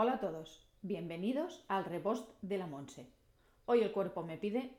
[0.00, 3.08] Hola a todos, bienvenidos al repost de la Monse.
[3.66, 4.70] Hoy el cuerpo me pide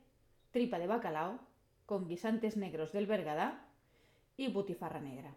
[0.52, 1.42] tripa de bacalao
[1.86, 3.68] con guisantes negros del Bergadá
[4.38, 5.36] y butifarra negra.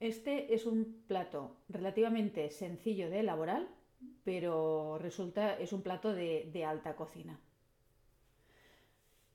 [0.00, 3.68] Este es un plato relativamente sencillo de elaborar,
[4.24, 7.38] pero resulta es un plato de, de alta cocina.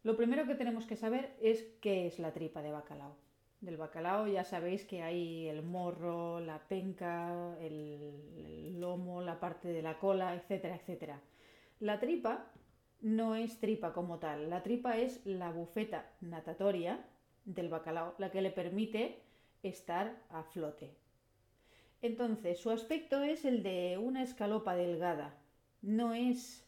[0.04, 3.16] Lo primero que tenemos que saber es qué es la tripa de bacalao.
[3.62, 8.33] Del bacalao ya sabéis que hay el morro, la penca, el,
[9.44, 11.20] parte de la cola, etcétera, etcétera.
[11.82, 12.34] La tripa
[13.02, 17.06] no es tripa como tal, la tripa es la bufeta natatoria
[17.44, 19.20] del bacalao, la que le permite
[19.62, 20.96] estar a flote.
[22.02, 25.36] Entonces, su aspecto es el de una escalopa delgada,
[25.82, 26.66] no es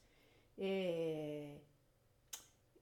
[0.58, 1.62] eh,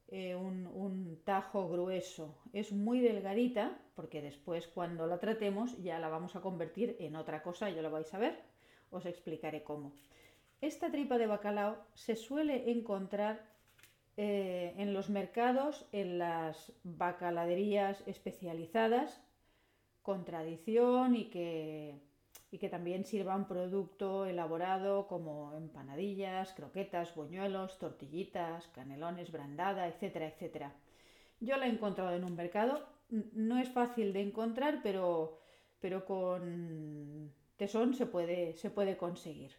[0.07, 2.35] eh, un, tajo grueso.
[2.51, 7.43] Es muy delgadita, porque después cuando la tratemos ya la vamos a convertir en otra
[7.43, 8.52] cosa, ya lo vais a ver,
[8.93, 9.91] os explicaré cómo.
[10.61, 13.43] Esta tripa de bacalao se suele encontrar
[14.15, 19.21] eh, en los mercados, en las bacaladerías especializadas,
[20.01, 21.99] con tradición y que
[22.53, 30.27] y que también sirva un producto elaborado como empanadillas, croquetas, buñuelos, tortillitas, canelones, brandada, etcétera,
[30.27, 30.71] etcétera.
[31.39, 35.39] Yo la he encontrado en un mercado, no es fácil de encontrar, pero,
[35.79, 39.51] pero con tesón se puede, se puede conseguir.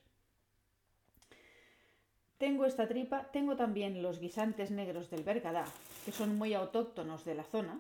[2.39, 5.65] Tengo esta tripa, tengo también los guisantes negros del Bergadá,
[6.05, 7.79] que son muy autóctonos de la zona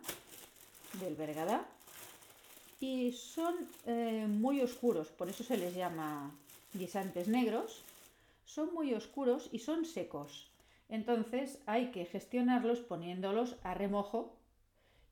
[1.00, 1.66] del Bergadá,
[2.80, 3.54] y son
[3.86, 6.34] eh, muy oscuros, por eso se les llama
[6.74, 7.82] guisantes negros.
[8.44, 10.50] Son muy oscuros y son secos.
[10.88, 14.36] Entonces hay que gestionarlos poniéndolos a remojo,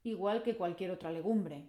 [0.04, 1.64] igual que cualquier otra legumbre,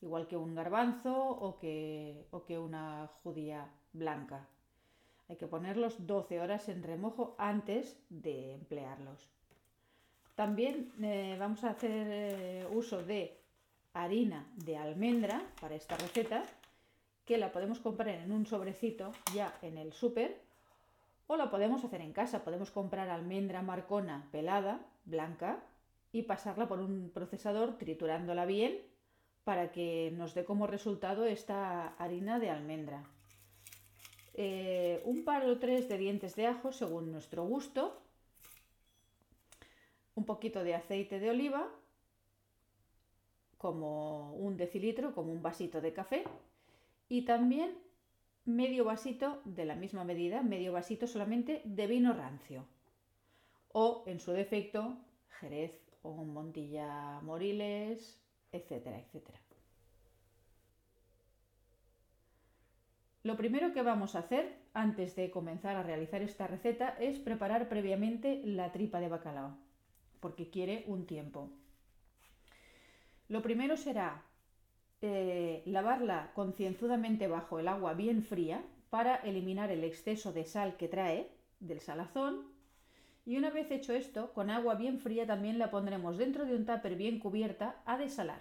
[0.00, 4.46] igual que un garbanzo o que, o que una judía blanca.
[5.28, 9.28] Hay que ponerlos 12 horas en remojo antes de emplearlos.
[10.34, 13.36] También eh, vamos a hacer eh, uso de
[13.92, 16.44] harina de almendra para esta receta,
[17.24, 20.40] que la podemos comprar en un sobrecito ya en el súper,
[21.26, 22.44] o la podemos hacer en casa.
[22.44, 25.58] Podemos comprar almendra marcona pelada, blanca,
[26.12, 28.78] y pasarla por un procesador triturándola bien
[29.48, 33.00] para que nos dé como resultado esta harina de almendra.
[34.34, 37.96] Eh, un par o tres de dientes de ajo según nuestro gusto,
[40.16, 41.64] un poquito de aceite de oliva
[43.56, 46.24] como un decilitro, como un vasito de café,
[47.08, 47.72] y también
[48.44, 52.66] medio vasito de la misma medida, medio vasito solamente de vino rancio,
[53.72, 54.98] o en su defecto,
[55.40, 55.72] Jerez
[56.02, 59.38] o Montilla Moriles, etcétera, etcétera.
[63.24, 67.68] Lo primero que vamos a hacer antes de comenzar a realizar esta receta es preparar
[67.68, 69.58] previamente la tripa de bacalao,
[70.20, 71.50] porque quiere un tiempo.
[73.28, 74.22] Lo primero será
[75.02, 80.88] eh, lavarla concienzudamente bajo el agua bien fría para eliminar el exceso de sal que
[80.88, 82.46] trae del salazón.
[83.28, 86.64] Y una vez hecho esto, con agua bien fría también la pondremos dentro de un
[86.64, 88.40] tupper bien cubierta a desalar.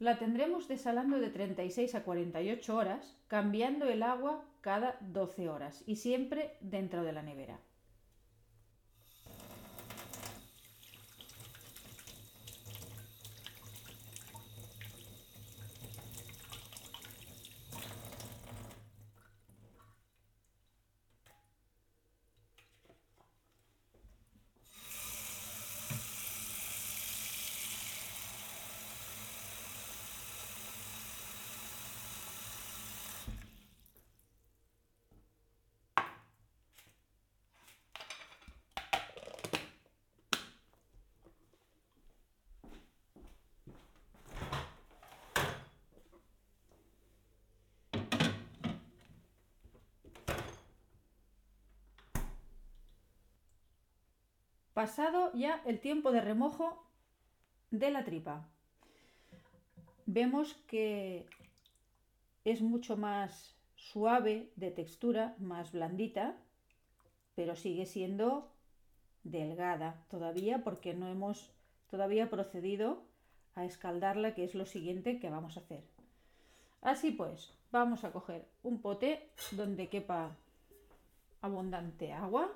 [0.00, 5.94] La tendremos desalando de 36 a 48 horas, cambiando el agua cada 12 horas y
[5.94, 7.60] siempre dentro de la nevera.
[54.74, 56.84] Pasado ya el tiempo de remojo
[57.70, 58.46] de la tripa.
[60.06, 61.26] Vemos que
[62.44, 66.36] es mucho más suave de textura, más blandita,
[67.34, 68.50] pero sigue siendo
[69.22, 71.50] delgada todavía porque no hemos
[71.90, 73.02] todavía procedido
[73.54, 75.84] a escaldarla, que es lo siguiente que vamos a hacer.
[76.82, 80.36] Así pues, vamos a coger un pote donde quepa
[81.40, 82.50] abundante agua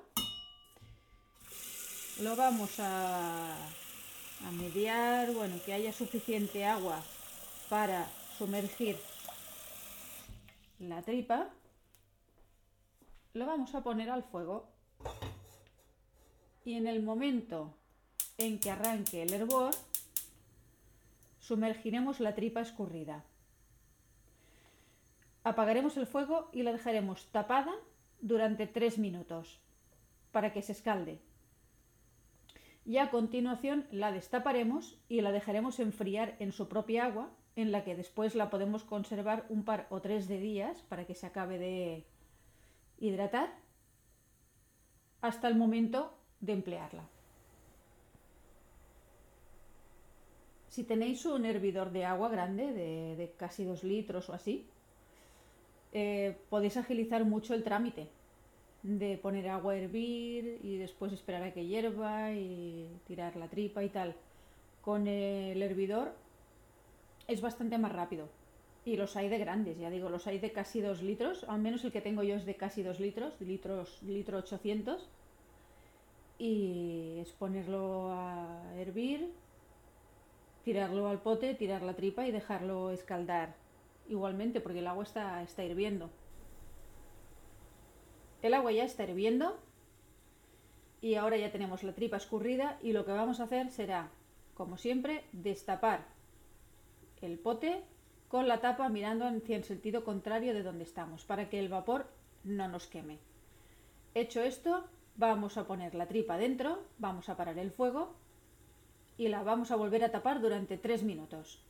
[2.21, 3.55] lo vamos a,
[4.51, 7.01] mediar, bueno, que haya suficiente agua
[7.69, 8.07] para
[8.37, 8.97] sumergir
[10.79, 11.49] la tripa
[13.33, 14.67] lo vamos a poner al fuego
[16.65, 17.73] y en el momento
[18.37, 19.73] en que arranque el hervor,
[21.39, 23.23] sumergiremos la tripa escurrida.
[25.43, 27.73] Apagaremos el fuego y la dejaremos tapada
[28.21, 29.59] durante 3 minutos
[30.31, 31.19] para que se escalde.
[32.85, 37.83] Y a continuación la destaparemos y la dejaremos enfriar en su propia agua, en la
[37.83, 41.57] que después la podemos conservar un par o tres de días para que se acabe
[41.57, 42.05] de
[42.97, 43.53] hidratar
[45.21, 47.07] hasta el momento de emplearla.
[50.69, 54.69] Si tenéis un hervidor de agua grande, de, casi dos litros o así,
[55.91, 58.09] eh, podéis agilizar mucho el trámite
[58.83, 63.83] de poner agua a hervir y después esperar a que hierva y tirar la tripa
[63.83, 64.15] y tal.
[64.81, 66.13] Con el hervidor
[67.27, 68.29] es bastante más rápido.
[68.85, 71.83] Y los hay de grandes, ya digo, los hay de casi 2 litros, al menos
[71.83, 75.07] el que tengo yo es de casi 2 litros, litros, litro 800.
[76.39, 79.29] Y es ponerlo a hervir,
[80.63, 83.53] tirarlo al pote, tirar la tripa y dejarlo escaldar
[84.07, 86.09] igualmente, porque el agua está, está hirviendo.
[88.41, 89.59] El agua ya está hirviendo
[91.01, 94.11] y ahora ya tenemos la tripa escurrida y lo que vamos a hacer será,
[94.53, 96.05] como siempre, destapar
[97.21, 97.83] el pote
[98.29, 102.07] con la tapa mirando hacia el sentido contrario de donde estamos para que el vapor
[102.43, 103.19] no nos queme.
[104.13, 108.15] Hecho esto, vamos a poner la tripa dentro, vamos a parar el fuego
[109.17, 111.61] y la vamos a volver a tapar durante 3 minutos.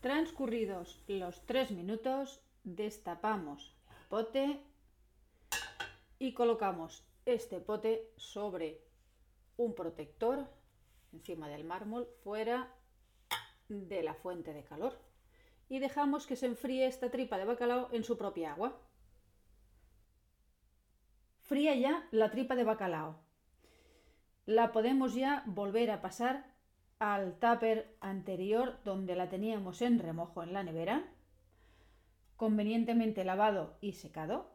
[0.00, 4.60] Transcurridos los 3 minutos, destapamos el pote
[6.22, 8.80] y colocamos este pote sobre
[9.56, 10.46] un protector
[11.12, 12.72] encima del mármol fuera
[13.68, 14.96] de la fuente de calor
[15.68, 18.80] y dejamos que se enfríe esta tripa de bacalao en su propia agua.
[21.40, 23.18] Fría ya la tripa de bacalao.
[24.46, 26.54] La podemos ya volver a pasar
[27.00, 31.02] al tupper anterior donde la teníamos en remojo en la nevera,
[32.36, 34.51] convenientemente lavado y secado.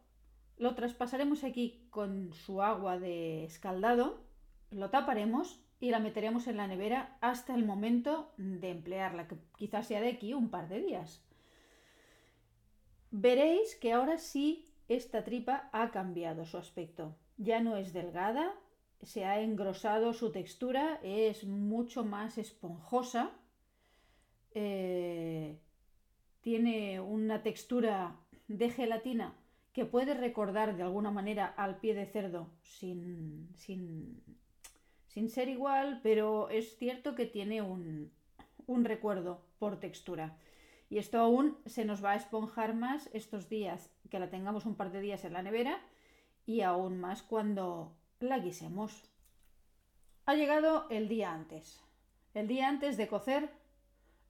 [0.57, 4.23] Lo traspasaremos aquí con su agua de escaldado,
[4.71, 9.87] lo taparemos y la meteremos en la nevera hasta el momento de emplearla, que quizás
[9.87, 11.23] sea de aquí un par de días.
[13.11, 17.15] Veréis que ahora sí esta tripa ha cambiado su aspecto.
[17.37, 18.55] Ya no es delgada,
[19.03, 23.31] se ha engrosado su textura, es mucho más esponjosa,
[24.55, 25.59] eh,
[26.41, 28.15] tiene una textura
[28.47, 29.35] de gelatina
[29.77, 36.49] que puede recordar de alguna manera al pie de cerdo sin, sin, ser igual, pero
[36.49, 38.11] es cierto que tiene un,
[38.65, 40.35] un recuerdo por textura.
[40.89, 44.73] Y esto aún se nos va a esponjar más estos días que la tengamos un
[44.73, 45.79] par de días en la nevera
[46.47, 49.03] y aún más cuando la guisemos.
[50.25, 51.83] Ha llegado el día antes,
[52.33, 53.51] el día antes de cocer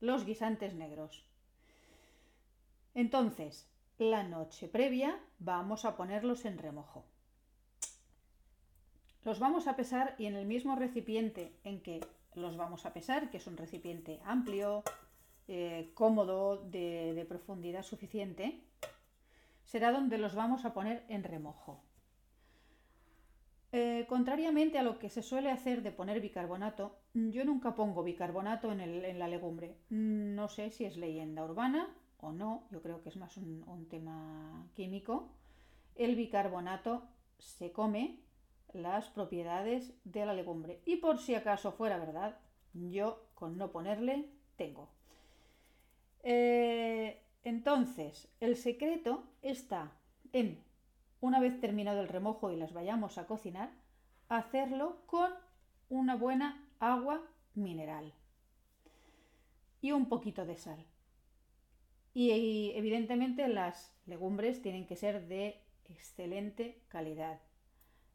[0.01, 1.23] los guisantes negros.
[2.93, 3.65] Entonces,
[3.97, 7.05] la noche previa vamos a ponerlos en remojo.
[9.23, 11.99] Los vamos a pesar y en el mismo recipiente en que
[12.35, 14.83] los vamos a pesar, que es un recipiente amplio,
[15.47, 18.61] eh, cómodo, de, profundidad suficiente,
[19.65, 21.83] será donde los vamos a poner en remojo.
[23.73, 28.71] Eh, contrariamente a lo que se suele hacer de poner bicarbonato, yo nunca pongo bicarbonato
[28.71, 29.75] en la legumbre.
[29.89, 34.67] No sé si es leyenda urbana o no, yo creo que es más un, tema
[34.73, 35.29] químico,
[35.95, 37.03] el bicarbonato
[37.37, 38.19] se come
[38.73, 40.81] las propiedades de la legumbre.
[40.85, 42.37] Y por si acaso fuera verdad,
[42.73, 44.89] yo con no ponerle tengo.
[46.23, 49.91] Eh, entonces, el secreto está
[50.33, 50.63] en,
[51.21, 53.71] una vez terminado el remojo y las vayamos a cocinar,
[54.27, 55.31] hacerlo con
[55.89, 57.21] una buena agua
[57.55, 58.13] mineral
[59.81, 60.85] y un poquito de sal.
[62.19, 67.39] Y, evidentemente las legumbres tienen que ser de excelente calidad.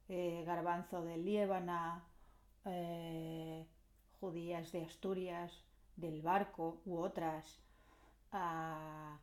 [0.08, 2.04] Eh, garbanzo de Líbana,
[2.64, 3.64] eh,
[4.18, 7.62] judías de Asturias, del barco u otras.
[8.32, 9.20] Ah,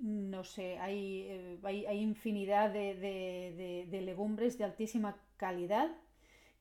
[0.00, 5.90] no sé, hay, eh, hay, infinidad de, de legumbres de altísima calidad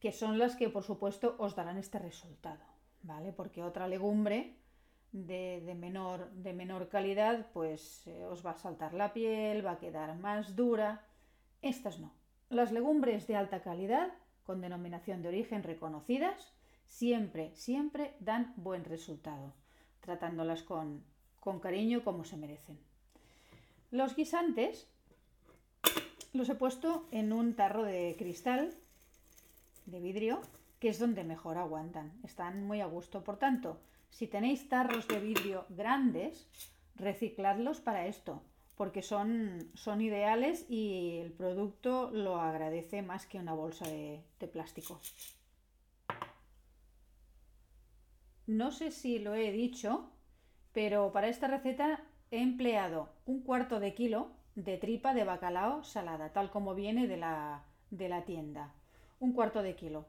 [0.01, 2.65] que son las que por supuesto os darán este resultado,
[3.03, 3.31] ¿vale?
[3.31, 4.57] Porque otra legumbre
[5.12, 9.80] de, menor, de menor calidad, pues eh, os va a saltar la piel, va a
[9.80, 11.06] quedar más dura.
[11.62, 12.14] Estas no.
[12.50, 14.14] Las legumbres de alta calidad,
[14.46, 16.54] con denominación de origen reconocidas,
[16.88, 19.54] siempre, siempre dan buen resultado,
[20.02, 21.04] tratándolas con,
[21.40, 22.80] con cariño como se merecen.
[23.92, 24.88] Los guisantes
[26.34, 28.76] Los he puesto en un tarro de cristal,
[29.86, 30.42] de vidrio,
[30.80, 32.12] que es donde mejor aguantan.
[32.24, 33.24] Están muy a gusto.
[33.24, 36.50] Por tanto, si tenéis tarros de vidrio grandes,
[36.96, 38.42] recicladlos para esto,
[38.76, 44.48] porque son, son ideales y el producto lo agradece más que una bolsa de, de
[44.48, 45.00] plástico.
[48.46, 50.10] No sé si lo he dicho,
[50.74, 56.34] pero para esta receta he empleado un cuarto de kilo de tripa de bacalao salada,
[56.34, 58.74] tal como viene de la, de la tienda.
[59.20, 60.08] Un cuarto de kilo.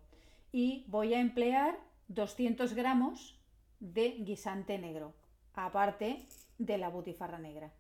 [0.52, 1.78] Y voy a emplear
[2.08, 3.37] 200 gramos
[3.80, 5.14] de guisante negro,
[5.54, 6.26] aparte
[6.58, 7.72] de la butifarra negra.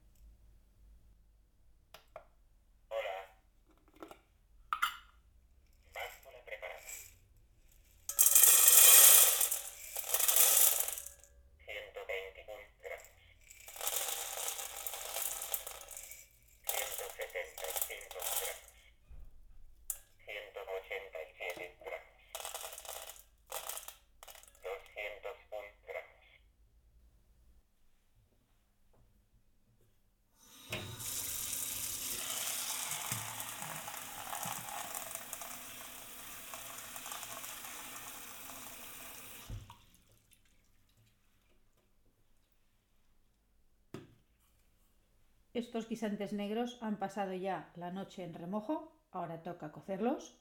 [45.58, 50.38] Estos guisantes negros han pasado ya la noche en remojo, ahora toca cocerlos.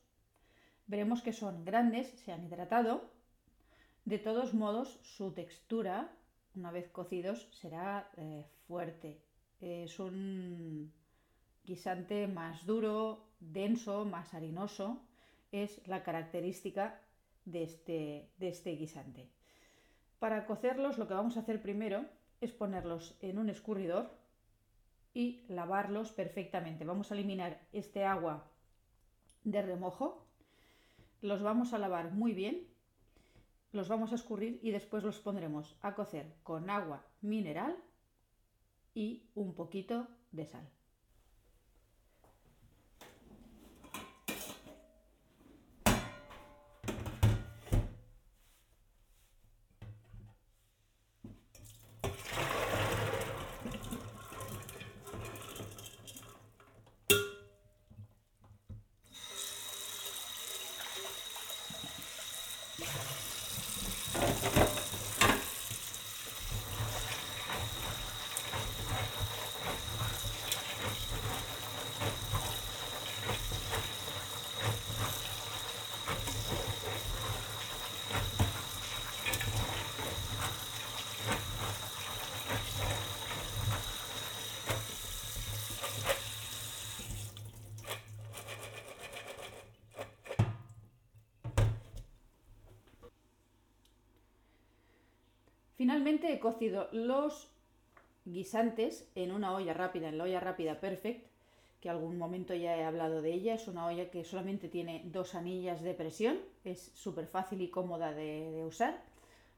[0.85, 3.09] Veremos que son grandes, se han hidratado.
[4.05, 6.11] De todos modos, su textura,
[6.53, 9.19] una vez cocidos, será eh, fuerte.
[9.59, 10.93] Es un
[11.65, 15.01] guisante más duro, denso, más harinoso.
[15.51, 17.01] Es la característica
[17.45, 19.31] de este, de este guisante.
[20.19, 22.05] Para cocerlos lo que vamos a hacer primero
[22.39, 24.26] es ponerlos en un escurridor
[25.17, 26.85] y lavarlos perfectamente.
[26.85, 28.45] Vamos a eliminar este agua
[29.43, 30.27] de remojo,
[31.21, 32.67] los vamos a lavar muy bien,
[33.71, 37.75] los vamos a escurrir y después los pondremos a cocer con agua mineral
[38.93, 40.69] y un poquito de sal.
[95.87, 97.47] Finalmente he cocido los
[98.25, 101.25] guisantes en una olla rápida, en la olla rápida Perfect,
[101.79, 103.53] que algún momento ya he hablado de ella.
[103.53, 108.11] Es una olla que solamente tiene dos anillas de presión, es súper fácil y cómoda
[108.11, 109.01] de, usar.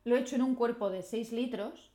[0.04, 1.90] Lo he hecho en un cuerpo de 6 litros,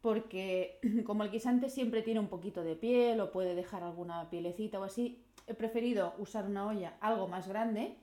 [0.00, 4.80] porque como el guisante siempre tiene un poquito de piel o puede dejar alguna pielecita
[4.80, 7.98] o así, he preferido usar una olla algo más grande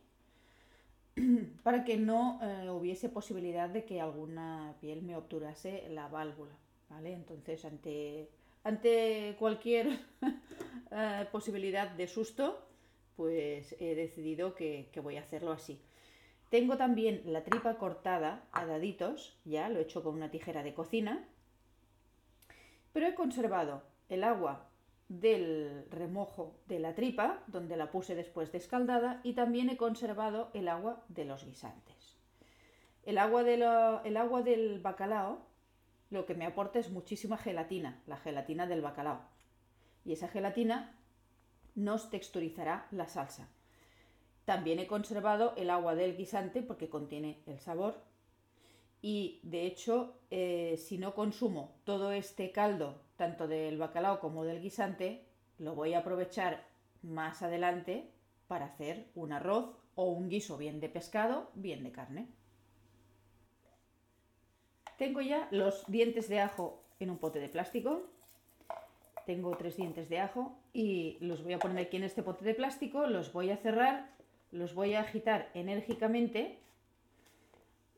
[1.63, 6.55] para que no eh, hubiese posibilidad de que alguna piel me obturase la válvula.
[6.89, 7.13] ¿vale?
[7.13, 8.29] Entonces, ante,
[8.63, 10.00] ante cualquier
[10.91, 12.65] eh, posibilidad de susto,
[13.15, 15.81] pues he decidido que, que, voy a hacerlo así.
[16.50, 20.74] Tengo también la tripa cortada a daditos, ya lo he hecho con una tijera de
[20.74, 21.27] cocina,
[22.93, 24.66] pero he conservado el agua
[25.09, 30.49] del remojo de la tripa, donde la puse después de escaldada, y también he conservado
[30.53, 32.17] el agua de los guisantes.
[33.03, 35.47] El agua, de el agua del bacalao
[36.09, 39.21] lo que me aporta es muchísima gelatina, la gelatina del bacalao.
[40.05, 40.95] Y esa gelatina
[41.75, 43.49] nos texturizará la salsa.
[44.45, 48.01] También he conservado el agua del guisante porque contiene el sabor.
[49.01, 54.62] Y de hecho, eh, si no consumo todo este caldo tanto del bacalao como del
[54.62, 55.25] guisante,
[55.60, 56.66] lo voy a aprovechar
[57.01, 58.12] más adelante
[58.48, 62.27] para hacer un arroz o un guiso bien de pescado, bien de carne.
[64.98, 68.04] Tengo ya los dientes de ajo en un pote de plástico.
[69.25, 72.54] Tengo tres dientes de ajo y los voy a poner aquí en este pote de
[72.54, 74.10] plástico, los voy a cerrar,
[74.51, 76.60] los voy a agitar enérgicamente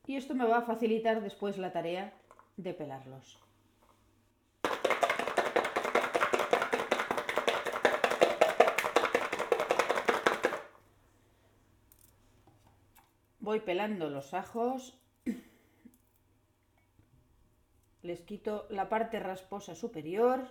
[0.10, 2.12] y esto me va a facilitar después la tarea
[2.58, 3.38] de pelarlos.
[13.40, 15.00] Voy pelando los ajos,
[18.02, 20.48] les quito la parte rasposa superior,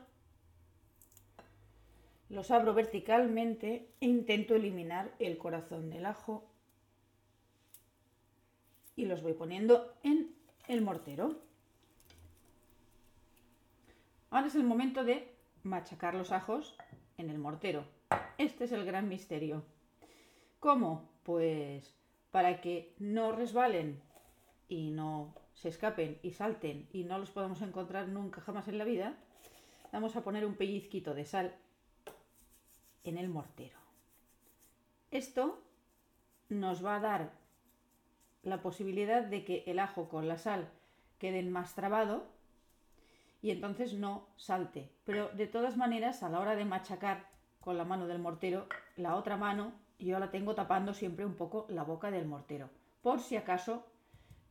[2.29, 6.49] los abro verticalmente e intento eliminar el corazón del ajo.
[8.99, 10.35] Y los voy poniendo en
[10.67, 11.39] el mortero.
[14.29, 16.77] Ahora es el momento de machacar los ajos
[17.17, 17.85] en el mortero.
[18.39, 19.63] Este es el gran misterio.
[20.59, 21.09] ¿Cómo?
[21.23, 21.95] Pues
[22.33, 24.03] para que no resbalen
[24.67, 28.85] y no se escapen y salten y no los podamos encontrar nunca jamás en la
[28.85, 29.17] vida,
[29.93, 31.55] vamos a poner un pellizquito de sal
[33.05, 33.79] en el mortero.
[35.13, 35.63] Esto
[36.49, 37.38] nos va a dar
[38.43, 40.69] la posibilidad de que el ajo con la sal
[41.19, 42.27] queden más trabado
[43.43, 44.91] y entonces no salte.
[45.05, 47.29] Pero de todas maneras, a la hora de machacar
[47.61, 48.67] con la mano del mortero,
[48.97, 52.71] la otra mano yo la tengo tapando siempre un poco la boca del mortero,
[53.03, 53.85] por si acaso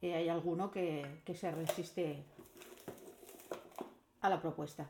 [0.02, 2.26] eh, hay alguno que, que se resiste
[4.22, 4.90] a la propuesta.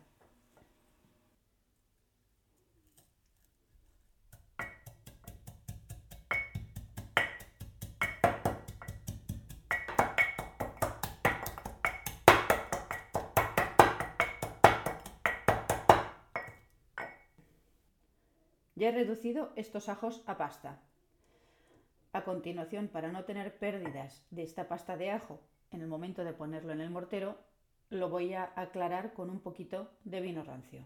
[18.77, 20.79] Ya he reducido estos ajos a pasta.
[22.13, 25.39] A continuación, para no tener pérdidas de esta pasta de ajo
[25.71, 27.39] en el momento de ponerlo en el mortero,
[27.89, 30.85] lo voy a aclarar con un poquito de vino rancio.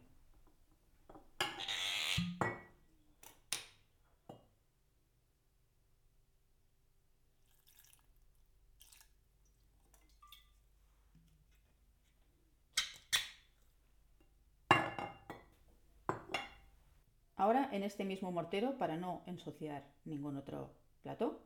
[17.36, 21.42] Ahora en este mismo mortero, para no ensuciar ningún otro plato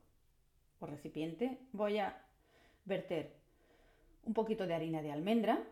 [0.80, 2.26] o recipiente, voy a
[2.86, 3.36] verter
[4.24, 5.64] un poquito de harina de almendra,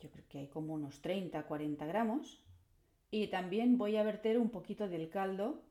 [0.00, 2.42] yo creo que hay como unos 30-40 gramos,
[3.10, 5.62] y también voy a verter un poquito del caldo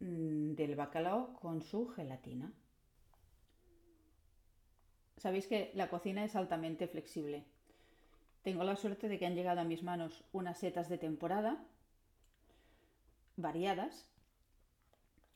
[0.00, 2.52] mm, del bacalao con su gelatina.
[5.16, 7.44] Sabéis que la cocina es altamente flexible.
[8.42, 11.64] Tengo la suerte de que han llegado a mis manos unas setas de temporada
[13.36, 14.08] variadas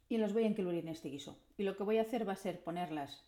[0.09, 1.39] y las voy a incluir en este guiso.
[1.57, 3.25] Y lo que voy a hacer va a ser ponerlas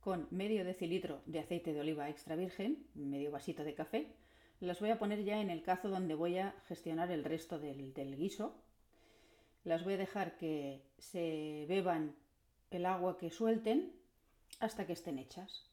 [0.00, 4.14] con medio decilitro de aceite de oliva extra virgen, medio vasito de café.
[4.60, 7.92] Las voy a poner ya en el cazo donde voy a gestionar el resto del,
[7.92, 8.54] del guiso.
[9.64, 12.14] Las voy a dejar que se beban
[12.70, 13.92] el agua que suelten
[14.60, 15.64] hasta que estén hechas.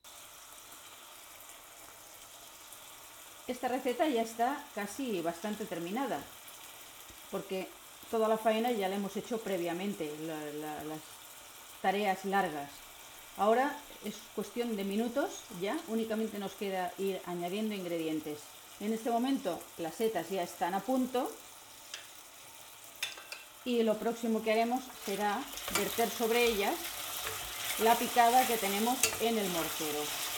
[3.48, 6.24] Esta receta ya está casi bastante terminada,
[7.30, 7.68] porque
[8.14, 11.00] toda la faena ya la hemos hecho previamente, las
[11.82, 12.70] tareas largas.
[13.38, 18.38] Ahora es cuestión de minutos, ya únicamente nos queda ir añadiendo ingredientes.
[18.80, 21.32] En este momento las setas ya están a punto
[23.66, 25.42] y lo próximo que haremos será
[25.76, 26.76] verter sobre ellas
[27.80, 30.33] la picada que tenemos en el mortero.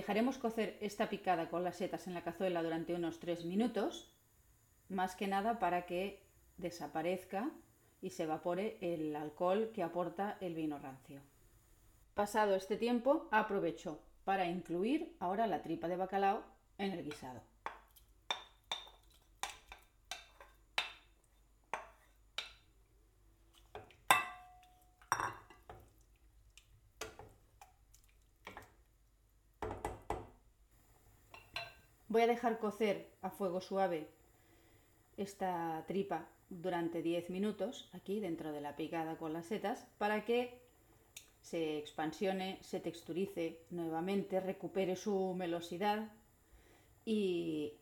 [0.00, 4.10] Dejaremos cocer esta picada con las setas en la cazuela durante unos 3 minutos,
[4.88, 6.22] más que nada para que
[6.56, 7.50] desaparezca
[8.00, 11.20] y se evapore el alcohol que aporta el vino rancio.
[12.14, 16.44] Pasado este tiempo, aprovecho para incluir ahora la tripa de bacalao
[16.78, 17.42] en el guisado.
[32.10, 34.08] Voy a dejar cocer a fuego suave
[35.16, 40.60] esta tripa durante 10 minutos aquí dentro de la picada con las setas para que
[41.40, 46.10] se expansione, se texturice nuevamente, recupere su melosidad
[47.04, 47.74] y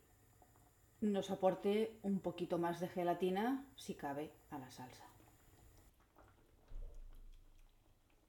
[1.00, 5.06] nos aporte un poquito más de gelatina si cabe a la salsa.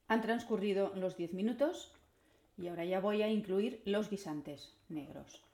[0.07, 1.91] Han transcurrido los 10 minutos
[2.57, 5.48] y ahora ya voy a incluir los guisantes negros.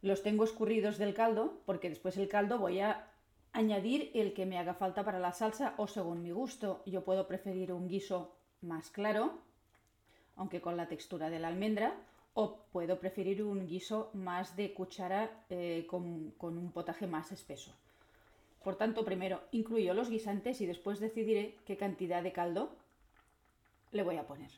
[0.00, 3.08] Los tengo escurridos del caldo porque después el caldo voy a
[3.52, 6.82] añadir el que me haga falta para la salsa o según mi gusto.
[6.86, 9.38] Yo puedo preferir un guiso más claro,
[10.36, 11.94] aunque con la textura de la almendra,
[12.34, 17.74] o puedo preferir un guiso más de cuchara eh, con, con un potaje más espeso.
[18.62, 22.70] Por tanto, primero incluyo los guisantes y después decidiré qué cantidad de caldo
[23.90, 24.50] le voy a poner.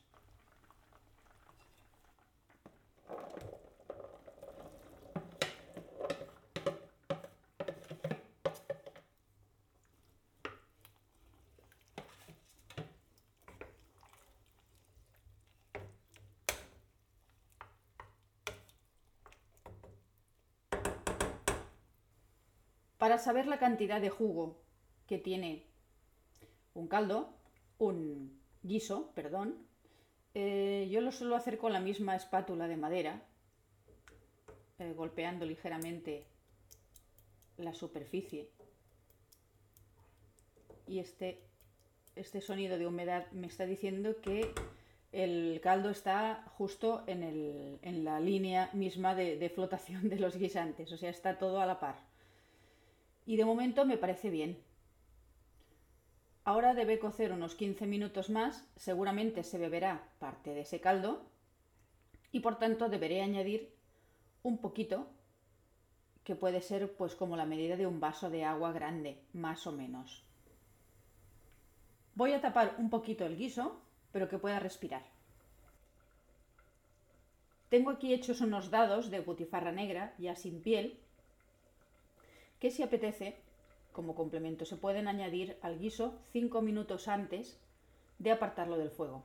[23.01, 24.59] Para saber la cantidad de jugo
[25.07, 25.65] que tiene
[26.75, 27.33] un caldo,
[27.79, 29.57] un guiso, perdón,
[30.35, 33.23] eh, yo lo suelo hacer con la misma espátula de madera,
[34.79, 36.27] eh, golpeando ligeramente
[37.57, 38.51] la superficie.
[40.87, 41.41] Y este,
[42.17, 44.53] este sonido de humedad me está diciendo que
[45.11, 51.09] el caldo está justo en, la línea misma de, flotación de los guisantes, o sea,
[51.09, 52.10] está todo a la par.
[53.31, 54.59] Y de momento me parece bien.
[56.43, 61.23] Ahora debe cocer unos 15 minutos más, seguramente se beberá parte de ese caldo
[62.33, 63.73] y por tanto deberé añadir
[64.43, 65.07] un poquito,
[66.25, 69.71] que puede ser pues como la medida de un vaso de agua grande, más o
[69.71, 70.25] menos.
[72.17, 75.05] Voy a tapar un poquito el guiso pero que pueda respirar.
[77.69, 80.99] Tengo aquí hechos unos dados de butifarra negra, ya sin piel,
[82.61, 83.41] que si apetece,
[83.93, 87.59] como complemento, se pueden añadir al guiso 5 minutos antes
[88.19, 89.25] de apartarlo del fuego.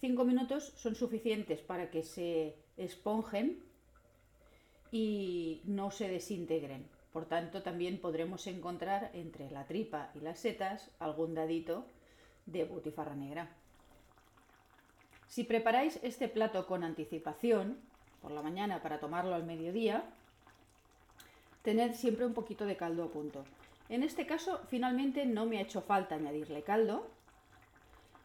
[0.00, 3.62] 5 minutos son suficientes para que se esponjen
[4.90, 6.88] y no se desintegren.
[7.12, 11.86] Por tanto, también podremos encontrar entre la tripa y las setas algún dadito
[12.46, 13.50] de butifarra negra.
[15.26, 17.78] Si preparáis este plato con anticipación,
[18.20, 20.04] por la mañana para tomarlo al mediodía,
[21.62, 23.44] tened siempre un poquito de caldo a punto.
[23.88, 27.06] En este caso, finalmente no me ha hecho falta añadirle caldo,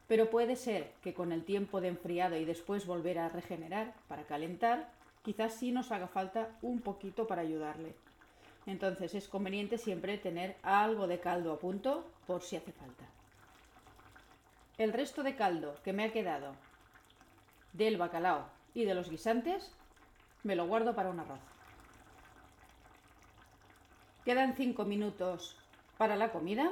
[0.08, 4.24] pero puede ser que con el tiempo de enfriado y después volver a regenerar para
[4.24, 4.92] calentar,
[5.24, 7.96] quizás sí nos haga falta un poquito para ayudarle.
[8.66, 13.06] Entonces es conveniente siempre tener algo de caldo a punto por si hace falta.
[14.78, 16.56] El resto de caldo que me ha quedado
[17.74, 19.72] del bacalao y de los guisantes,
[20.44, 21.53] me lo guardo para un arroz.
[24.26, 25.58] Quedan 5 minutos
[25.98, 26.72] para la comida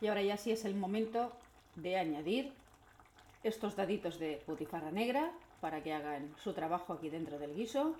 [0.00, 1.30] y ahora ya sí es el momento
[1.76, 2.52] de añadir
[3.44, 7.94] estos daditos de butifarra negra para que hagan su trabajo aquí dentro del guiso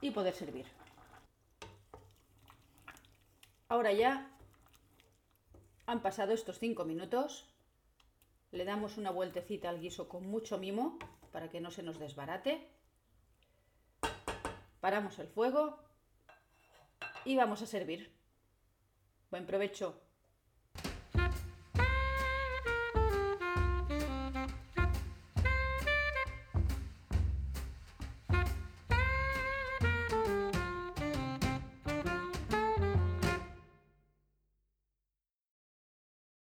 [0.00, 0.66] y poder servir.
[3.68, 4.28] Ahora ya
[5.86, 7.48] han pasado estos 5 minutos
[8.50, 10.98] le damos una vueltecita al guiso con mucho mimo
[11.30, 12.66] para que no se nos desbarate.
[14.80, 15.78] Paramos el fuego
[17.24, 18.12] y vamos a servir.
[19.30, 20.03] Buen provecho.